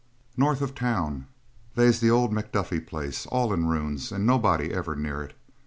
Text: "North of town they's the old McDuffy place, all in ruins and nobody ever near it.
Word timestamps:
"North 0.35 0.61
of 0.61 0.73
town 0.73 1.27
they's 1.75 1.99
the 1.99 2.09
old 2.09 2.31
McDuffy 2.31 2.83
place, 2.83 3.27
all 3.27 3.53
in 3.53 3.67
ruins 3.67 4.11
and 4.11 4.25
nobody 4.25 4.73
ever 4.73 4.95
near 4.95 5.21
it. 5.21 5.37